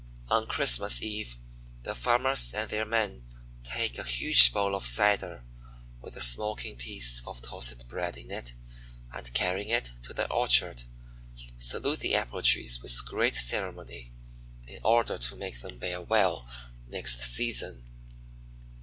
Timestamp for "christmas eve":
0.47-1.37